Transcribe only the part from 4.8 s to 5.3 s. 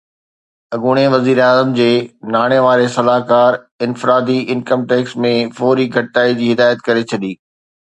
tax